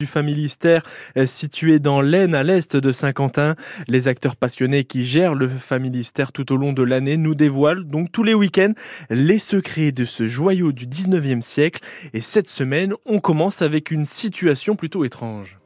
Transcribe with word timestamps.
du 0.00 0.06
Familistère 0.06 0.84
euh, 1.16 1.26
situé 1.26 1.80
dans 1.80 2.00
l'Aisne 2.00 2.36
à 2.36 2.44
l'est 2.44 2.76
de 2.76 2.92
Saint-Quentin. 2.92 3.56
Les 3.88 4.06
acteurs 4.06 4.36
passionnés 4.36 4.84
qui 4.84 5.04
gèrent 5.04 5.34
le 5.34 5.48
Familistère 5.48 6.30
tout 6.30 6.52
au 6.52 6.56
long 6.56 6.72
de 6.72 6.84
l'année 6.84 7.16
nous 7.16 7.34
dévoilent 7.34 7.82
donc 7.82 8.12
tous 8.12 8.22
les 8.22 8.32
week-ends 8.32 8.74
les 9.10 9.40
secrets 9.40 9.90
de 9.90 10.04
ce 10.04 10.28
joyau 10.28 10.70
du 10.70 10.86
19e 10.86 11.40
siècle. 11.40 11.80
Et 12.14 12.20
cette 12.20 12.46
semaine, 12.46 12.94
on 13.06 13.18
commence 13.18 13.60
avec 13.60 13.90
une 13.90 14.04
situation 14.04 14.76
plutôt 14.76 15.04
étrange. 15.04 15.58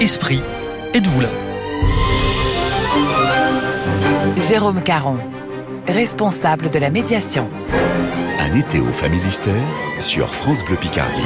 Esprit, 0.00 0.42
êtes-vous 0.94 1.22
là? 1.22 1.30
Jérôme 4.36 4.80
Caron, 4.84 5.18
responsable 5.88 6.70
de 6.70 6.78
la 6.78 6.90
médiation. 6.90 7.50
Un 8.38 8.54
été 8.56 8.80
au 8.80 8.92
Familistère 8.92 9.62
sur 9.98 10.34
France 10.34 10.64
Bleu 10.64 10.76
Picardie. 10.76 11.20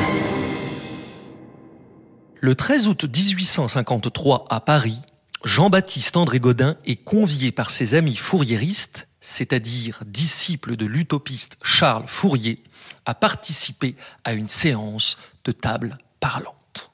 Le 2.40 2.54
13 2.54 2.89
août 2.89 3.04
1853 3.04 4.46
à 4.48 4.61
Paris, 4.61 4.98
Jean-Baptiste 5.45 6.17
André 6.17 6.40
Godin 6.40 6.76
est 6.84 6.96
convié 6.96 7.53
par 7.53 7.71
ses 7.71 7.95
amis 7.95 8.17
fourriéristes, 8.17 9.08
c'est-à-dire 9.21 10.03
disciples 10.07 10.76
de 10.76 10.86
l'utopiste 10.86 11.58
Charles 11.62 12.07
Fourier, 12.07 12.62
à 13.04 13.14
participer 13.14 13.96
à 14.25 14.32
une 14.32 14.48
séance 14.48 15.17
de 15.45 15.53
table 15.53 15.98
parlante. 16.20 16.90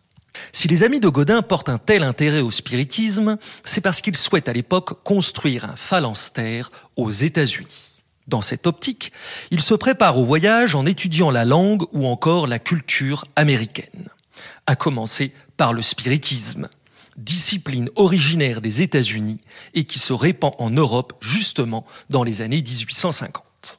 Si 0.52 0.68
les 0.68 0.82
amis 0.82 1.00
de 1.00 1.08
Godin 1.08 1.42
portent 1.42 1.68
un 1.68 1.78
tel 1.78 2.02
intérêt 2.02 2.40
au 2.40 2.50
spiritisme, 2.50 3.38
c'est 3.64 3.80
parce 3.80 4.00
qu'ils 4.00 4.16
souhaitent 4.16 4.48
à 4.48 4.52
l'époque 4.52 5.02
construire 5.04 5.64
un 5.64 5.76
phalanstère 5.76 6.70
aux 6.96 7.10
États-Unis. 7.10 7.91
Dans 8.28 8.42
cette 8.42 8.66
optique, 8.66 9.12
il 9.50 9.60
se 9.60 9.74
prépare 9.74 10.18
au 10.18 10.24
voyage 10.24 10.74
en 10.74 10.86
étudiant 10.86 11.30
la 11.30 11.44
langue 11.44 11.84
ou 11.92 12.06
encore 12.06 12.46
la 12.46 12.58
culture 12.58 13.24
américaine, 13.36 14.08
à 14.66 14.76
commencer 14.76 15.32
par 15.56 15.72
le 15.72 15.82
spiritisme, 15.82 16.68
discipline 17.16 17.90
originaire 17.96 18.60
des 18.60 18.80
États-Unis 18.82 19.40
et 19.74 19.84
qui 19.84 19.98
se 19.98 20.12
répand 20.12 20.54
en 20.58 20.70
Europe 20.70 21.14
justement 21.20 21.84
dans 22.10 22.22
les 22.22 22.42
années 22.42 22.62
1850. 22.62 23.78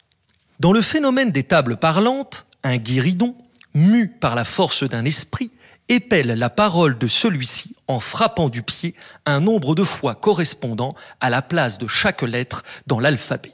Dans 0.59 0.71
le 0.71 0.81
phénomène 0.81 1.31
des 1.31 1.43
tables 1.43 1.77
parlantes, 1.77 2.45
un 2.63 2.77
guéridon, 2.77 3.35
mu 3.73 4.07
par 4.07 4.35
la 4.35 4.45
force 4.45 4.83
d'un 4.83 5.05
esprit, 5.05 5.51
épelle 5.89 6.27
la 6.27 6.49
parole 6.49 6.97
de 6.97 7.07
celui-ci 7.07 7.75
en 7.87 7.99
frappant 7.99 8.49
du 8.49 8.61
pied 8.61 8.93
un 9.25 9.39
nombre 9.39 9.75
de 9.75 9.83
fois 9.83 10.15
correspondant 10.15 10.95
à 11.19 11.29
la 11.29 11.41
place 11.41 11.77
de 11.77 11.87
chaque 11.87 12.21
lettre 12.21 12.63
dans 12.87 12.99
l'alphabet. 12.99 13.53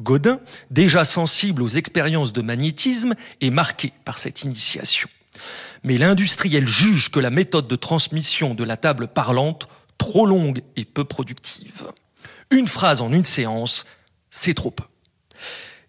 Godin, 0.00 0.40
déjà 0.70 1.04
sensible 1.04 1.62
aux 1.62 1.68
expériences 1.68 2.32
de 2.32 2.42
magnétisme, 2.42 3.14
est 3.40 3.50
marqué 3.50 3.92
par 4.04 4.18
cette 4.18 4.42
initiation. 4.42 5.08
Mais 5.82 5.96
l'industriel 5.96 6.66
juge 6.66 7.10
que 7.10 7.20
la 7.20 7.30
méthode 7.30 7.68
de 7.68 7.76
transmission 7.76 8.54
de 8.54 8.64
la 8.64 8.76
table 8.76 9.08
parlante 9.08 9.68
trop 9.98 10.26
longue 10.26 10.62
et 10.76 10.84
peu 10.84 11.04
productive. 11.04 11.92
Une 12.50 12.68
phrase 12.68 13.00
en 13.00 13.12
une 13.12 13.24
séance, 13.24 13.84
c'est 14.30 14.54
trop 14.54 14.70
peu. 14.70 14.84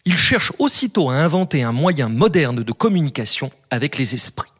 Il 0.05 0.17
cherche 0.17 0.51
aussitôt 0.59 1.09
à 1.09 1.15
inventer 1.15 1.63
un 1.63 1.71
moyen 1.71 2.09
moderne 2.09 2.63
de 2.63 2.71
communication 2.71 3.51
avec 3.69 3.97
les 3.97 4.15
esprits. 4.15 4.51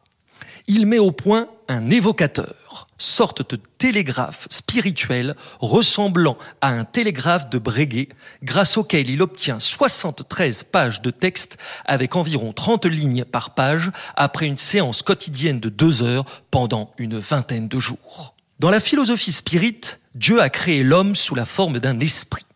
Il 0.66 0.86
met 0.86 0.98
au 0.98 1.10
point 1.10 1.48
un 1.68 1.90
évocateur, 1.90 2.86
sorte 2.98 3.50
de 3.50 3.60
télégraphe 3.78 4.46
spirituel 4.50 5.34
ressemblant 5.58 6.38
à 6.60 6.68
un 6.68 6.84
télégraphe 6.84 7.50
de 7.50 7.58
Breguet, 7.58 8.08
grâce 8.42 8.76
auquel 8.76 9.10
il 9.10 9.22
obtient 9.22 9.58
73 9.58 10.64
pages 10.64 11.02
de 11.02 11.10
texte 11.10 11.58
avec 11.84 12.14
environ 12.14 12.52
30 12.52 12.86
lignes 12.86 13.24
par 13.24 13.54
page 13.54 13.90
après 14.14 14.46
une 14.46 14.56
séance 14.56 15.02
quotidienne 15.02 15.60
de 15.60 15.68
deux 15.68 16.02
heures 16.02 16.24
pendant 16.50 16.92
une 16.98 17.18
vingtaine 17.18 17.68
de 17.68 17.78
jours. 17.78 18.34
Dans 18.60 18.70
la 18.70 18.80
philosophie 18.80 19.32
spirite, 19.32 19.98
Dieu 20.14 20.40
a 20.40 20.50
créé 20.50 20.84
l'homme 20.84 21.16
sous 21.16 21.34
la 21.34 21.44
forme 21.44 21.80
d'un 21.80 21.98
esprit. 21.98 22.46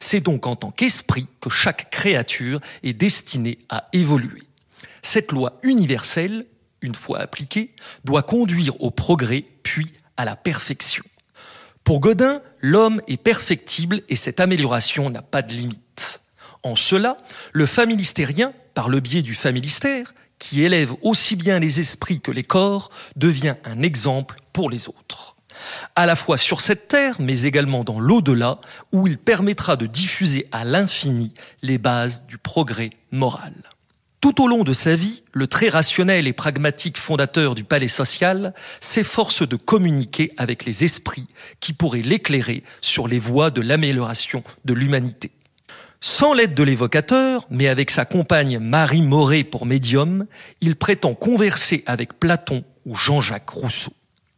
C'est 0.00 0.20
donc 0.20 0.46
en 0.46 0.56
tant 0.56 0.72
qu'esprit 0.72 1.26
que 1.40 1.50
chaque 1.50 1.90
créature 1.90 2.60
est 2.82 2.92
destinée 2.92 3.58
à 3.68 3.88
évoluer. 3.92 4.42
Cette 5.02 5.30
loi 5.30 5.58
universelle 5.62 6.46
une 6.82 6.94
fois 6.94 7.20
appliquée, 7.20 7.74
doit 8.04 8.22
conduire 8.22 8.80
au 8.82 8.90
progrès 8.90 9.44
puis 9.62 9.92
à 10.16 10.24
la 10.24 10.36
perfection. 10.36 11.04
Pour 11.84 12.00
Godin, 12.00 12.42
l'homme 12.60 13.00
est 13.08 13.16
perfectible 13.16 14.02
et 14.08 14.16
cette 14.16 14.40
amélioration 14.40 15.10
n'a 15.10 15.22
pas 15.22 15.42
de 15.42 15.52
limite. 15.52 16.20
En 16.62 16.76
cela, 16.76 17.16
le 17.52 17.66
familistérien, 17.66 18.52
par 18.74 18.88
le 18.88 19.00
biais 19.00 19.22
du 19.22 19.34
familistère, 19.34 20.14
qui 20.38 20.62
élève 20.62 20.94
aussi 21.02 21.36
bien 21.36 21.58
les 21.58 21.80
esprits 21.80 22.20
que 22.20 22.30
les 22.30 22.44
corps, 22.44 22.90
devient 23.16 23.56
un 23.64 23.82
exemple 23.82 24.36
pour 24.52 24.70
les 24.70 24.88
autres. 24.88 25.36
À 25.96 26.06
la 26.06 26.16
fois 26.16 26.38
sur 26.38 26.60
cette 26.60 26.88
terre, 26.88 27.16
mais 27.18 27.42
également 27.42 27.84
dans 27.84 28.00
l'au-delà, 28.00 28.60
où 28.92 29.06
il 29.06 29.18
permettra 29.18 29.76
de 29.76 29.86
diffuser 29.86 30.48
à 30.52 30.64
l'infini 30.64 31.34
les 31.62 31.78
bases 31.78 32.26
du 32.26 32.38
progrès 32.38 32.90
moral. 33.10 33.52
Tout 34.22 34.40
au 34.40 34.46
long 34.46 34.62
de 34.62 34.72
sa 34.72 34.94
vie, 34.94 35.24
le 35.32 35.48
très 35.48 35.68
rationnel 35.68 36.28
et 36.28 36.32
pragmatique 36.32 36.96
fondateur 36.96 37.56
du 37.56 37.64
palais 37.64 37.88
social 37.88 38.54
s'efforce 38.78 39.46
de 39.46 39.56
communiquer 39.56 40.32
avec 40.36 40.64
les 40.64 40.84
esprits 40.84 41.26
qui 41.58 41.72
pourraient 41.72 42.02
l'éclairer 42.02 42.62
sur 42.80 43.08
les 43.08 43.18
voies 43.18 43.50
de 43.50 43.60
l'amélioration 43.60 44.44
de 44.64 44.74
l'humanité. 44.74 45.32
Sans 46.00 46.34
l'aide 46.34 46.54
de 46.54 46.62
l'évocateur, 46.62 47.46
mais 47.50 47.66
avec 47.66 47.90
sa 47.90 48.04
compagne 48.04 48.60
Marie 48.60 49.02
Moret 49.02 49.42
pour 49.42 49.66
médium, 49.66 50.26
il 50.60 50.76
prétend 50.76 51.14
converser 51.14 51.82
avec 51.86 52.20
Platon 52.20 52.62
ou 52.86 52.94
Jean-Jacques 52.94 53.50
Rousseau. 53.50 53.92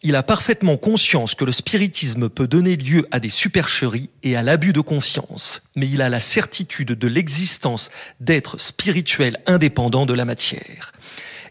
Il 0.06 0.16
a 0.16 0.22
parfaitement 0.22 0.76
conscience 0.76 1.34
que 1.34 1.46
le 1.46 1.50
spiritisme 1.50 2.28
peut 2.28 2.46
donner 2.46 2.76
lieu 2.76 3.06
à 3.10 3.20
des 3.20 3.30
supercheries 3.30 4.10
et 4.22 4.36
à 4.36 4.42
l'abus 4.42 4.74
de 4.74 4.82
confiance, 4.82 5.62
mais 5.76 5.88
il 5.88 6.02
a 6.02 6.10
la 6.10 6.20
certitude 6.20 6.92
de 6.92 7.08
l'existence 7.08 7.90
d'êtres 8.20 8.60
spirituels 8.60 9.40
indépendants 9.46 10.04
de 10.04 10.12
la 10.12 10.26
matière. 10.26 10.92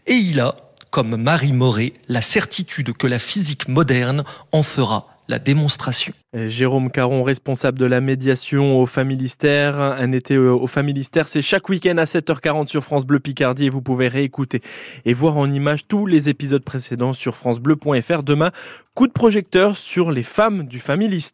Et 0.06 0.14
il 0.14 0.38
a, 0.38 0.70
comme 0.90 1.16
Marie 1.16 1.52
Moret, 1.52 1.94
la 2.06 2.20
certitude 2.20 2.92
que 2.92 3.08
la 3.08 3.18
physique 3.18 3.66
moderne 3.66 4.22
en 4.52 4.62
fera 4.62 5.13
la 5.28 5.38
démonstration. 5.38 6.12
Jérôme 6.34 6.90
Caron, 6.90 7.22
responsable 7.22 7.78
de 7.78 7.86
la 7.86 8.00
médiation 8.00 8.80
au 8.80 8.86
Familistère. 8.86 9.78
Un 9.78 10.12
été 10.12 10.36
au 10.36 10.66
Familistère, 10.66 11.28
c'est 11.28 11.42
chaque 11.42 11.68
week-end 11.68 11.96
à 11.96 12.04
7h40 12.04 12.66
sur 12.66 12.84
France 12.84 13.06
Bleu 13.06 13.20
Picardie 13.20 13.66
et 13.66 13.70
vous 13.70 13.82
pouvez 13.82 14.08
réécouter 14.08 14.60
et 15.04 15.14
voir 15.14 15.36
en 15.36 15.50
images 15.50 15.86
tous 15.86 16.06
les 16.06 16.28
épisodes 16.28 16.64
précédents 16.64 17.12
sur 17.12 17.36
francebleu.fr. 17.36 18.22
Demain, 18.22 18.50
coup 18.94 19.06
de 19.06 19.12
projecteur 19.12 19.76
sur 19.76 20.10
les 20.10 20.22
femmes 20.22 20.64
du 20.64 20.78
Familistère. 20.78 21.24